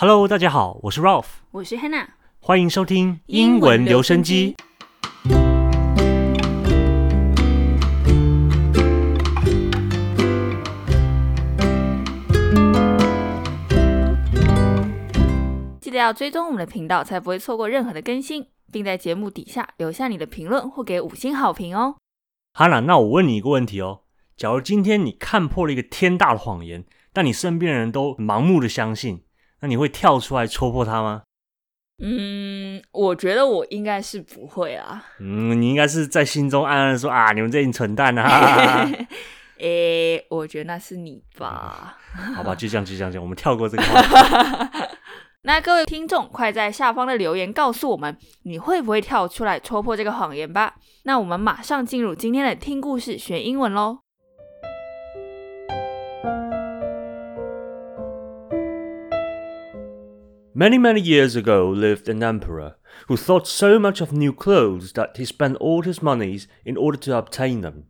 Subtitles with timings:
[0.00, 2.06] Hello，大家好，我是 Ralph，我是 Hannah，
[2.38, 4.54] 欢迎收听英文留声机。。
[15.80, 21.96] 记得要追踪我们的频道，才不会错过任何的更新，并在节目底下留下你的评论或给五星好评哦。
[22.54, 24.02] Hannah，，那我问你一个问题哦，
[24.36, 29.22] 假如今天你看破了一个天大的谎言，但你身边的人都盲目的相信，
[29.60, 31.22] 那你会跳出来戳破他吗？
[32.00, 35.04] 嗯，我觉得我应该是不会啊。
[35.18, 38.88] 嗯，你应该是在心中暗暗地说啊，你们这群蠢蛋啊！
[39.58, 41.98] 诶，我觉得那是你吧。
[42.36, 44.78] 好吧，就这样，就这样，就，我们跳过这个话题。
[45.42, 50.74] 那各位听众，快在下方的留言告诉我们，你会不会跳出来戳破这个谎言吧？
[51.02, 53.98] 那我们马上进入今天的听故事学英文喽。
[60.58, 62.74] Many, many years ago lived an emperor
[63.06, 66.98] who thought so much of new clothes that he spent all his monies in order
[66.98, 67.86] to obtain them.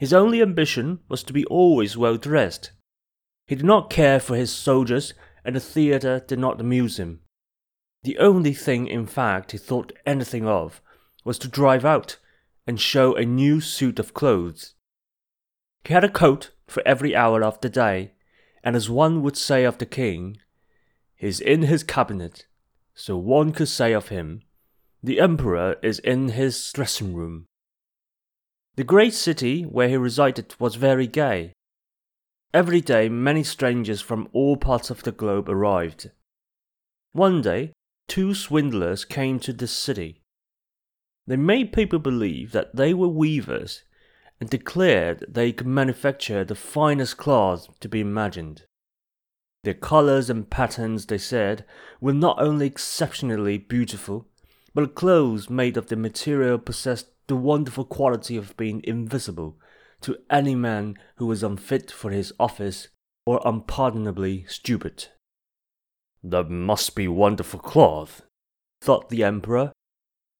[0.00, 2.72] His only ambition was to be always well dressed.
[3.46, 5.14] He did not care for his soldiers,
[5.44, 7.20] and the theatre did not amuse him.
[8.02, 10.82] The only thing, in fact, he thought anything of
[11.24, 12.16] was to drive out
[12.66, 14.74] and show a new suit of clothes.
[15.84, 18.14] He had a coat for every hour of the day,
[18.64, 20.38] and as one would say of the king,
[21.24, 22.46] is in his cabinet,
[22.92, 24.42] so one could say of him,
[25.02, 27.46] the emperor is in his dressing room.
[28.76, 31.54] The great city where he resided was very gay.
[32.52, 36.10] Every day many strangers from all parts of the globe arrived.
[37.12, 37.72] One day,
[38.06, 40.20] two swindlers came to this city.
[41.26, 43.82] They made people believe that they were weavers
[44.40, 48.66] and declared they could manufacture the finest cloth to be imagined.
[49.64, 51.64] Their colors and patterns, they said,
[51.98, 54.28] were not only exceptionally beautiful,
[54.74, 59.58] but the clothes made of the material possessed the wonderful quality of being invisible
[60.02, 62.88] to any man who was unfit for his office
[63.24, 65.06] or unpardonably stupid.
[66.22, 68.20] That must be wonderful cloth,
[68.82, 69.72] thought the emperor.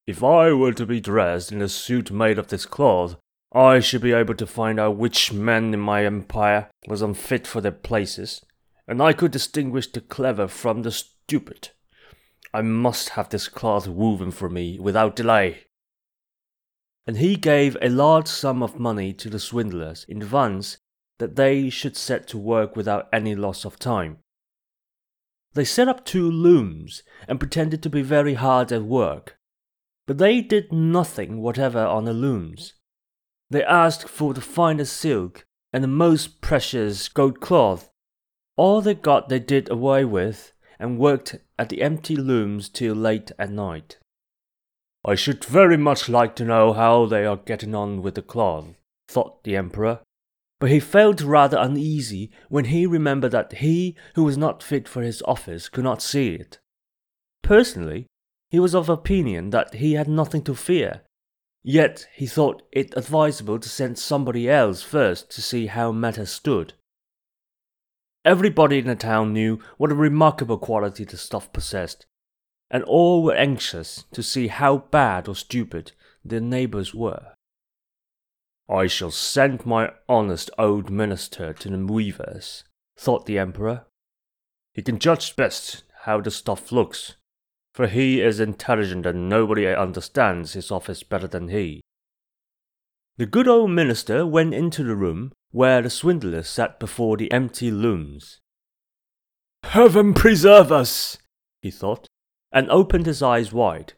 [0.06, 3.16] If I were to be dressed in a suit made of this cloth,
[3.54, 7.62] I should be able to find out which man in my empire was unfit for
[7.62, 8.44] their places
[8.86, 11.70] and I could distinguish the clever from the stupid.
[12.52, 15.64] I must have this cloth woven for me without delay.
[17.06, 20.78] And he gave a large sum of money to the swindlers in advance
[21.18, 24.18] that they should set to work without any loss of time.
[25.54, 29.38] They set up two looms and pretended to be very hard at work,
[30.06, 32.74] but they did nothing whatever on the looms.
[33.50, 37.90] They asked for the finest silk and the most precious gold cloth
[38.56, 43.32] all they got they did away with, and worked at the empty looms till late
[43.38, 43.98] at night.
[45.04, 48.74] I should very much like to know how they are getting on with the cloth,
[49.08, 50.00] thought the emperor.
[50.60, 55.02] But he felt rather uneasy when he remembered that he who was not fit for
[55.02, 56.58] his office could not see it.
[57.42, 58.06] Personally,
[58.50, 61.02] he was of opinion that he had nothing to fear,
[61.62, 66.72] yet he thought it advisable to send somebody else first to see how matters stood.
[68.24, 72.06] Everybody in the town knew what a remarkable quality the stuff possessed,
[72.70, 75.92] and all were anxious to see how bad or stupid
[76.24, 77.34] their neighbors were.
[78.68, 82.64] I shall send my honest old minister to the weavers,
[82.96, 83.84] thought the emperor.
[84.72, 87.16] He can judge best how the stuff looks,
[87.74, 91.82] for he is intelligent and nobody understands his office better than he.
[93.18, 97.70] The good old minister went into the room where the swindlers sat before the empty
[97.70, 98.40] looms.
[99.62, 101.16] Heaven preserve us,
[101.62, 102.08] he thought,
[102.50, 103.92] and opened his eyes wide.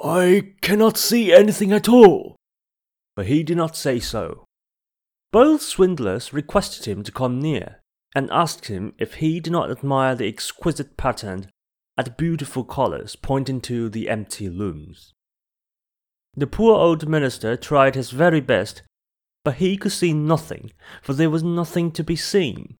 [0.00, 2.36] I cannot see anything at all.
[3.16, 4.44] But he did not say so.
[5.32, 7.80] Both swindlers requested him to come near,
[8.14, 11.50] and asked him if he did not admire the exquisite pattern
[11.98, 15.12] and beautiful colours pointing to the empty looms.
[16.36, 18.82] The poor old minister tried his very best,
[19.44, 20.72] but he could see nothing,
[21.02, 22.76] for there was nothing to be seen.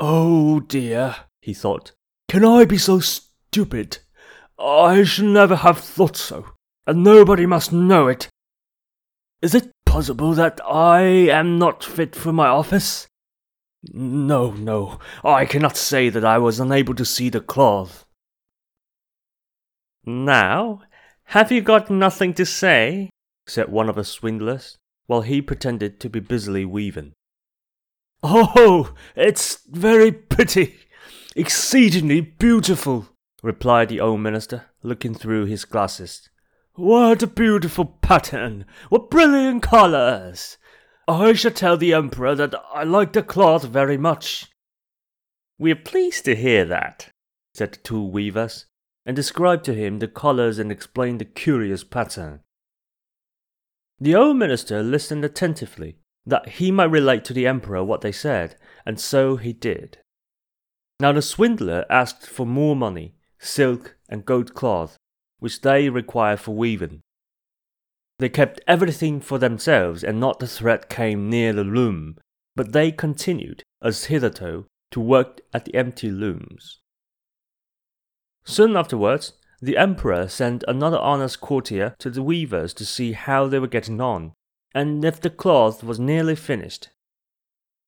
[0.00, 1.92] Oh dear, he thought,
[2.28, 3.98] can I be so stupid?
[4.58, 6.46] I should never have thought so,
[6.86, 8.28] and nobody must know it.
[9.40, 13.06] Is it possible that I am not fit for my office?
[13.92, 18.04] No, no, I cannot say that I was unable to see the cloth.
[20.04, 20.82] Now,
[21.24, 23.10] have you got nothing to say?
[23.46, 24.76] said one of the swindlers,
[25.08, 27.14] while he pretended to be busily weaving.
[28.22, 30.76] Oh, it's very pretty,
[31.34, 33.08] exceedingly beautiful,
[33.42, 36.28] replied the old minister, looking through his glasses.
[36.74, 38.66] What a beautiful pattern!
[38.90, 40.58] What brilliant colours!
[41.08, 44.46] I shall tell the Emperor that I like the cloth very much.
[45.58, 47.12] We are pleased to hear that,
[47.54, 48.66] said the two weavers,
[49.06, 52.40] and described to him the colours and explained the curious pattern.
[54.00, 58.56] The old minister listened attentively, that he might relate to the emperor what they said,
[58.86, 59.98] and so he did.
[61.00, 64.96] Now the swindler asked for more money, silk, and gold cloth,
[65.38, 67.00] which they required for weaving.
[68.18, 72.18] They kept everything for themselves, and not the thread came near the loom,
[72.56, 76.80] but they continued, as hitherto, to work at the empty looms.
[78.44, 83.58] Soon afterwards, the emperor sent another honest courtier to the weavers to see how they
[83.58, 84.32] were getting on,
[84.74, 86.90] and if the cloth was nearly finished.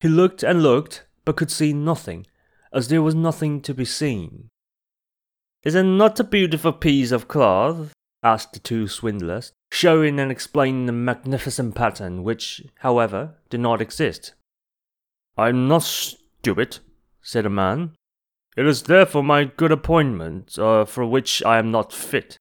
[0.00, 2.26] He looked and looked, but could see nothing,
[2.72, 4.48] as there was nothing to be seen.
[5.62, 7.92] Is it not a beautiful piece of cloth?
[8.22, 14.34] asked the two swindlers, showing and explaining the magnificent pattern, which, however, did not exist.
[15.36, 16.78] I'm not stupid,
[17.22, 17.92] said a man.
[18.56, 22.36] It is therefore my good appointment, uh, for which I am not fit.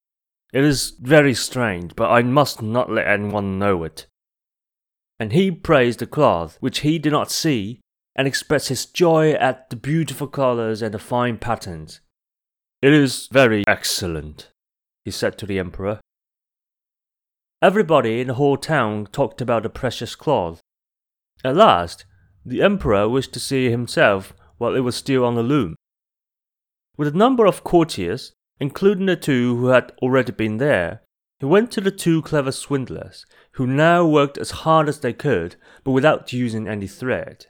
[0.51, 4.07] It is very strange, but I must not let anyone know it.
[5.19, 7.81] And he praised the cloth, which he did not see,
[8.15, 12.01] and expressed his joy at the beautiful colours and the fine patterns.
[12.81, 14.49] It is very excellent,
[15.05, 15.99] he said to the emperor.
[17.61, 20.61] Everybody in the whole town talked about the precious cloth.
[21.43, 22.05] At last,
[22.45, 25.75] the emperor wished to see himself while it was still on the loom.
[26.99, 31.01] With a number of courtiers, including the two who had already been there,
[31.39, 35.55] he went to the two clever swindlers, who now worked as hard as they could,
[35.85, 37.45] but without using any thread.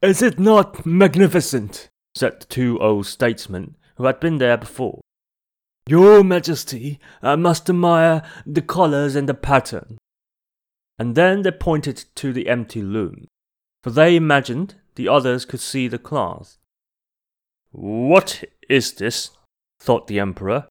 [0.00, 1.90] Is it not magnificent?
[2.14, 5.02] said the two old statesmen who had been there before.
[5.86, 9.98] Your Majesty, I must admire the colours and the pattern.
[10.98, 13.26] And then they pointed to the empty loom,
[13.82, 16.56] for they imagined the others could see the cloth.
[17.76, 19.30] What is this?
[19.80, 20.66] thought the Emperor.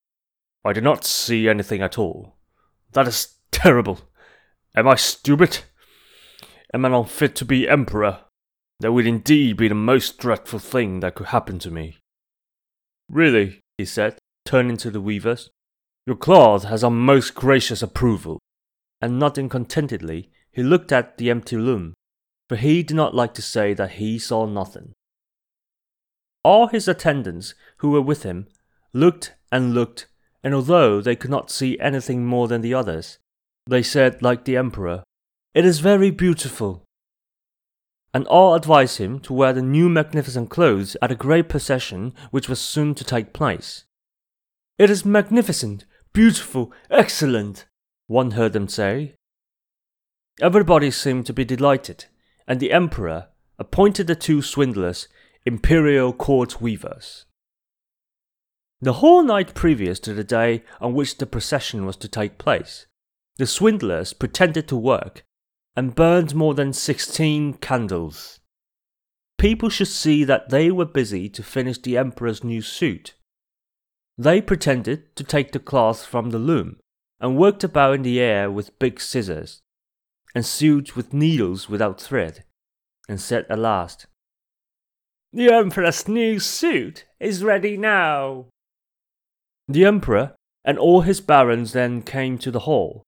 [0.66, 2.36] I do not see anything at all.
[2.94, 4.00] That is terrible.
[4.75, 5.60] Am I stupid?
[6.74, 8.22] Am I not fit to be Emperor?
[8.80, 11.98] That would indeed be the most dreadful thing that could happen to me.
[13.10, 15.50] Really, he said, turning to the weavers,
[16.06, 18.39] your cloth has our most gracious approval.
[19.01, 21.94] And nodding contentedly, he looked at the empty loom,
[22.50, 24.94] for he did not like to say that he saw nothing.
[26.44, 28.48] All his attendants who were with him
[28.92, 30.07] looked and looked,
[30.44, 33.18] and although they could not see anything more than the others,
[33.66, 35.04] they said, like the emperor,
[35.54, 36.84] It is very beautiful.
[38.13, 42.50] And all advised him to wear the new magnificent clothes at a great procession which
[42.50, 43.86] was soon to take place.
[44.78, 47.66] It is magnificent, beautiful, excellent,
[48.07, 49.16] one heard them say.
[50.42, 52.06] Everybody seemed to be delighted,
[52.48, 55.07] and the emperor appointed the two swindlers
[55.45, 57.25] imperial court weavers.
[58.81, 62.88] The whole night previous to the day on which the procession was to take place,
[63.38, 65.24] the swindlers pretended to work
[65.75, 68.40] and burned more than sixteen candles.
[69.38, 73.16] People should see that they were busy to finish the emperor's new suit.
[74.17, 76.77] They pretended to take the cloth from the loom
[77.20, 79.62] and worked about in the air with big scissors,
[80.36, 82.44] and sewed with needles without thread,
[83.10, 84.08] and said at last,
[85.36, 88.46] The emperor's new suit is ready now.
[89.68, 93.02] The emperor and all his barons then came to the hall.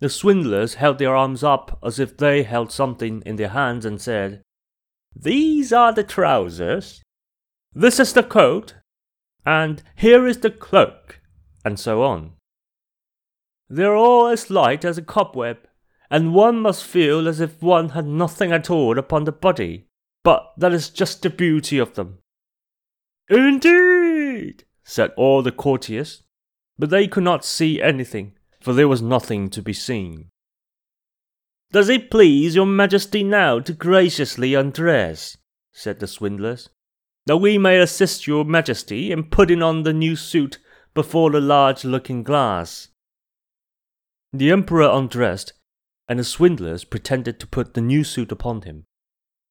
[0.00, 4.00] The swindlers held their arms up as if they held something in their hands and
[4.00, 4.42] said,
[5.14, 7.00] These are the trousers,
[7.72, 8.74] this is the coat,
[9.46, 11.20] and here is the cloak,
[11.64, 12.32] and so on.
[13.68, 15.58] They're all as light as a cobweb,
[16.10, 19.86] and one must feel as if one had nothing at all upon the body.
[20.24, 22.18] But that is just the beauty of them.
[23.28, 26.22] Indeed, said all the courtiers,
[26.78, 30.28] but they could not see anything, for there was nothing to be seen.
[31.72, 35.36] Does it please your majesty now to graciously undress?
[35.72, 36.68] said the swindlers
[37.26, 40.58] that we may assist your majesty in putting on the new suit
[40.94, 42.88] before the large looking glass.
[44.32, 45.52] The emperor undressed,
[46.08, 48.84] and the swindlers pretended to put the new suit upon him,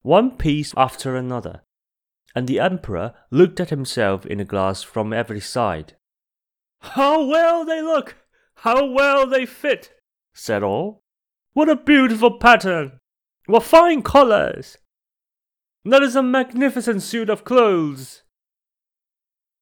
[0.01, 1.61] one piece after another,
[2.35, 5.95] and the emperor looked at himself in the glass from every side.
[6.79, 8.15] How well they look!
[8.55, 9.93] How well they fit!
[10.33, 11.01] said all.
[11.53, 12.99] What a beautiful pattern!
[13.45, 14.77] What fine colours!
[15.83, 18.23] That is a magnificent suit of clothes.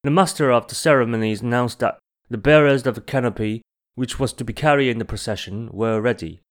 [0.03, 1.97] the master of the ceremonies announced that
[2.29, 3.61] the bearers of the canopy,
[3.95, 6.41] which was to be carried in the procession, were ready.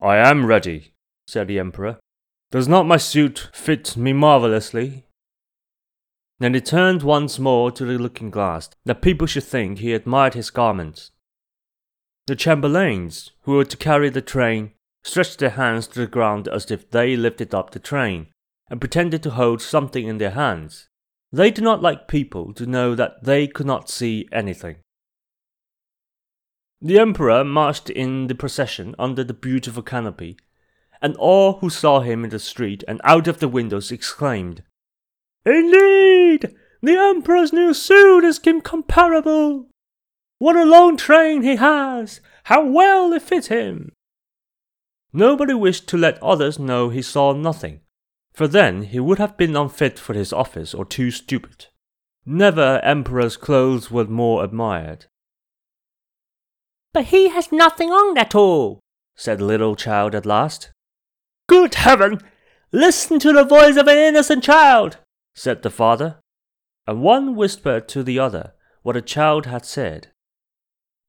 [0.00, 0.94] I am ready,
[1.26, 1.98] said the emperor.
[2.50, 5.06] Does not my suit fit me marvellously?
[6.38, 10.34] Then he turned once more to the looking glass, that people should think he admired
[10.34, 11.10] his garments.
[12.26, 14.72] The chamberlains, who were to carry the train,
[15.02, 18.28] stretched their hands to the ground as if they lifted up the train,
[18.70, 20.88] and pretended to hold something in their hands.
[21.32, 24.76] They do not like people to know that they could not see anything.
[26.80, 30.36] The emperor marched in the procession under the beautiful canopy,
[31.04, 34.62] and all who saw him in the street and out of the windows exclaimed,
[35.44, 39.66] Indeed, the emperor's new suit is incomparable!
[40.38, 42.22] What a long train he has!
[42.44, 43.92] How well it fits him!
[45.12, 47.80] Nobody wished to let others know he saw nothing,
[48.32, 51.66] for then he would have been unfit for his office or too stupid.
[52.24, 55.04] Never emperor's clothes were more admired.
[56.94, 58.80] But he has nothing on at all,
[59.14, 60.70] said little child at last.
[61.48, 62.20] Good heaven!
[62.72, 64.98] Listen to the voice of an innocent child,
[65.34, 66.18] said the father.
[66.86, 70.08] And one whispered to the other what the child had said.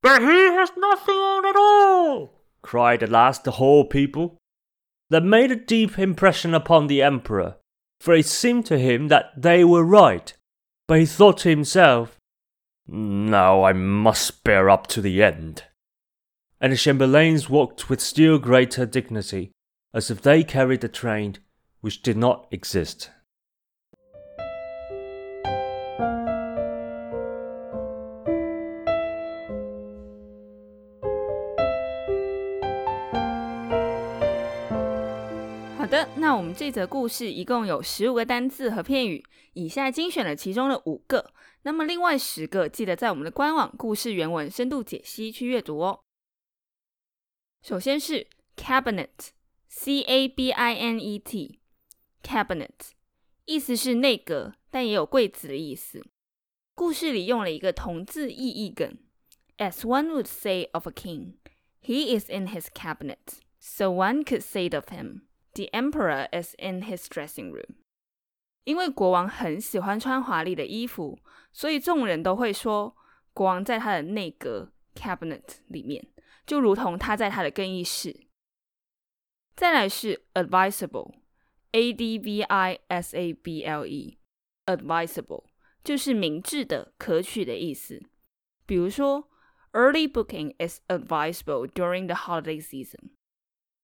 [0.02, 4.38] But he has nothing on at all, cried at last the whole people.
[5.10, 7.58] That made a deep impression upon the emperor,
[8.00, 10.34] for it seemed to him that they were right.
[10.88, 12.18] But he thought to himself,
[12.88, 15.64] Now I must bear up to the end.
[16.62, 19.52] And the chamberlains walked with still greater dignity,
[19.95, 21.37] as if they carried a train
[21.81, 23.09] which did not exist.
[35.77, 39.25] 好的，那我们这则故事一共有十五个单字和片语，
[39.55, 46.01] 以下精选了其中的五个，那么另外十个记得在我们的官网故事原文深度解析去阅读哦。
[47.63, 48.29] 首先是
[49.75, 52.91] cabinet，c a b i n e t，cabinet，
[53.47, 56.05] 意思是内阁，但也有柜子的意思。
[56.75, 58.99] 故事里用了一个同字意义梗，
[59.59, 65.69] as one would say of a king，he is in his cabinet，so one could say of him。The
[65.73, 67.77] emperor is in his dressing room。
[68.65, 71.19] 因为国王很喜欢穿华丽的衣服，
[71.53, 72.97] 所以众人都会说
[73.33, 76.07] 国王在他的内阁 （cabinet） 里面，
[76.47, 78.29] 就如同他在他的更衣室。
[79.57, 85.45] 再来是 advisable，a d v i s a b l e，advisable
[85.85, 88.03] 就是明智的、可取的意思。
[88.67, 89.29] 比如说，
[89.73, 93.11] early booking is advisable during the holiday season。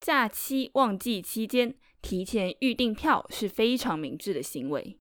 [0.00, 4.98] 假期旺季期间提前预订票是非常明智的行为。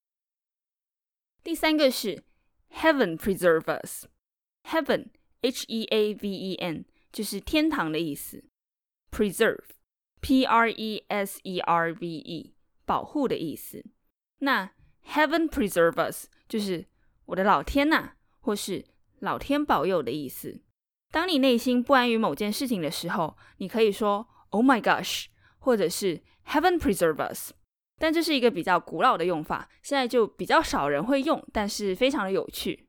[1.44, 2.24] 第三个是
[2.72, 5.08] Heaven preserve us，Heaven
[5.42, 8.44] H E A V E N 就是天堂的意思，
[9.12, 9.66] Preserve
[10.21, 13.85] P R E S E R V E 保护的意思。
[14.39, 14.73] 那
[15.07, 16.87] Heaven preserve us 就是
[17.27, 18.85] 我的老天呐，或是
[19.19, 20.63] 老天保佑的意思。
[21.11, 24.29] 当你内心不安于某件事情的时候，你可以说。
[24.53, 25.27] Oh my gosh，
[25.61, 27.53] 或者是 Heaven preserve us，
[28.01, 32.89] 但这是一个比较古老的用法，现在就比较少人会用，但是非常的有趣。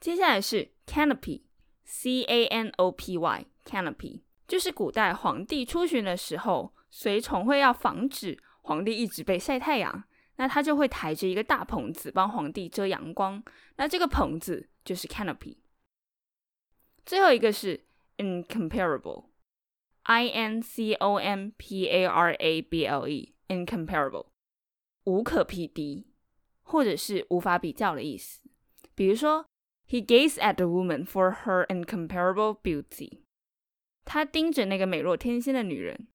[0.00, 10.04] 接下来是 canopy，C A N O P Y，canopy 就是古代皇帝出巡的时候，随从会要防止皇帝一直被晒太阳，
[10.36, 13.42] 那他就会抬着一个大棚子帮皇帝遮阳光，
[13.76, 15.58] 那这个棚子就是 canopy。
[17.06, 17.84] 最后一个是
[18.18, 19.26] incomparable。
[20.06, 24.26] I N C O M P A R A B L E，incomparable，
[25.04, 26.06] 无可匹敌，
[26.62, 28.42] 或者是无法比较的意思。
[28.94, 29.46] 比如说
[29.88, 33.23] ，He gazed at the woman for her incomparable beauty。
[34.04, 36.06] 他盯着那个美若天仙的女人。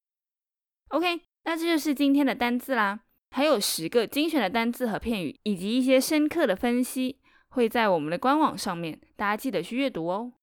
[0.90, 3.02] OK，那这就是今天的单字啦。
[3.32, 7.20] 还有十个精选的单字和片语，以及一些深刻的分析，
[7.50, 10.34] 会在我们的官网上面，大家记得去阅读哦。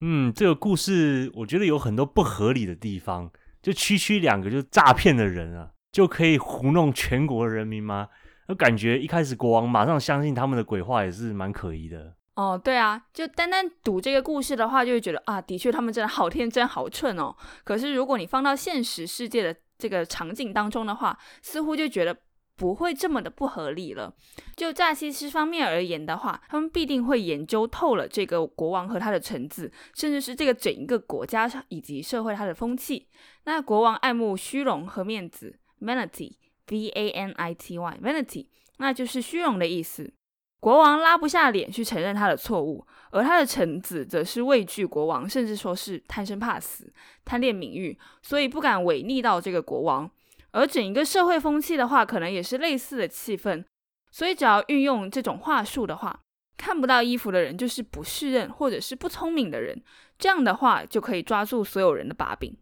[0.00, 3.30] 嗯，这个故事我觉得有很多不合理的地方。
[3.60, 8.08] 就区区两个就诈骗的人啊，就可以糊弄全国人民吗？
[8.48, 12.16] 我感觉一开始国王马上相信他们的鬼话也是蛮可疑的。
[12.34, 17.34] 哦，对啊，就单单读这个故事的话，就会觉得啊，的确他们真的好天真、好蠢哦。
[17.64, 22.16] 可是如果你放到现实世界的这个场景当中的话，似乎就觉得。
[22.56, 24.14] 不会这么的不合理了。
[24.54, 33.08] 就诈欺师方面而言的话，他们必定会研究透了这个国王和他的臣子，甚至是这个整一个国家以及社会它的风气。
[33.44, 40.12] 那国王爱慕虚荣和面子，vanity，v a n i t y，vanity，那就是虚荣的意思。
[40.60, 46.92] 国王拉不下脸去承认他的错误，而他的臣子则是畏惧国王，甚至说是贪生怕死、
[47.24, 50.10] 贪恋名誉，所以不敢违逆到这个国王。
[50.52, 53.64] 而整一个社会风气的话，可能也是类似的气氛。
[54.12, 56.20] 所以只要运用这种话术的话，
[56.56, 59.82] 看不到衣服的人就是不适任或者是不聪明的人，
[60.18, 62.54] 这样的话就可以抓住所有人的把柄。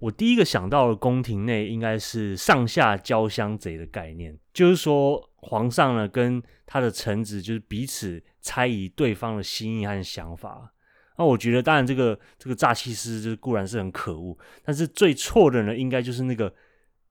[0.00, 10.72] 我第一个想到的宫廷内应该是上下交相贼的概念，就是说皇上呢跟他的臣子就是彼此猜疑对方的心意和想法。
[11.18, 14.34] 那我觉得，当然这个这个诈欺师就是固然是很可恶，
[14.64, 16.54] 但是最错的呢，应该就是那个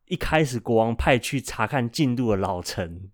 [0.08, 3.12] 一开始国王派去查看进度的老臣，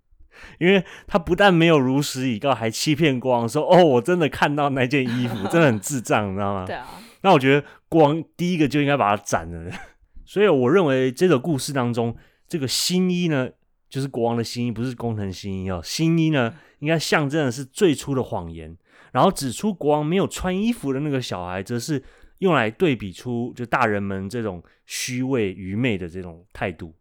[0.60, 6.88] 因为他不但没有如实以告，还欺骗国王说：“哦，我真的看到那件衣服， 真的很智障，你知道吗？”对啊。
[7.22, 9.72] 那我觉得国王第一个就应该把他斩了，
[10.26, 12.16] 所以我认为这个故事当中，
[12.48, 13.50] 这个新衣呢，
[13.92, 15.82] 就是国王的新衣，不是工藤新衣哦。
[15.84, 18.76] 新衣呢，应该象征的是最初的谎言，
[19.12, 22.02] 然后指出国王没有穿衣服的那个小孩，则是
[22.38, 26.96] 用来对比出就大人们这种虚伪愚昧的这种态度。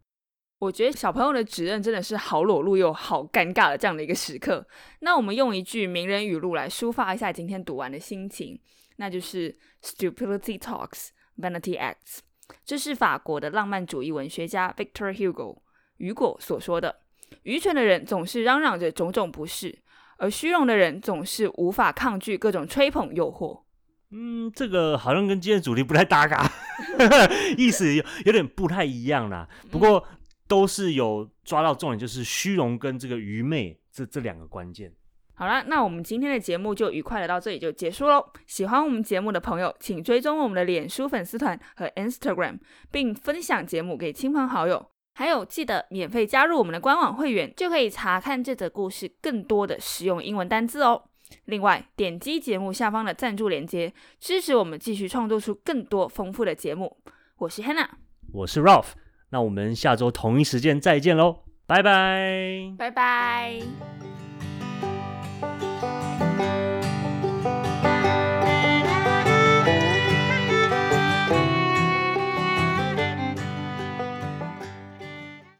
[0.59, 4.67] 我觉得小朋友的指认真的是好裸露又好尴尬的这样的一个时刻。
[4.99, 8.59] 那我们用一句名人语录来抒发一下今天读完的心情。
[8.97, 11.07] 那就是 stupidity talks,
[11.39, 12.19] vanity acts。
[12.63, 15.61] 这是法国的浪漫主义文学家 Victor Hugo
[16.01, 16.95] 雨果所说的。
[17.43, 19.77] 愚蠢的人总是嚷嚷着种种不是，
[20.17, 23.61] 而虚荣的人总是无法抗拒各种吹捧诱惑。
[24.09, 26.51] 嗯，这个好像跟今天主题不太搭嘎，
[27.57, 29.47] 意思有有点不太一样啦。
[29.71, 30.05] 不过
[30.47, 34.91] 都是有抓到重点，就是虚荣跟这个愚昧这这两个关键。
[35.33, 38.23] 好了，那我们今天的节目就愉快的到这里就结束喽。
[38.45, 42.59] 喜欢我们节目的朋友，请追踪我们的脸书粉丝团和 Instagram，
[42.91, 44.91] 并分享节目给亲朋好友。
[45.21, 51.03] 还有，记得免费加入我们的官网会员，就可以查看这则故事更多的实用英文单字哦。
[51.45, 56.97] 另外，点击节目下方的赞助链接，支持我们继续创作出更多丰富的节目。
[57.37, 57.87] 我是 Hannah，
[58.33, 58.93] 我是 Ralph，
[59.29, 64.10] 那我们下周同一时间再见喽，拜拜，拜拜。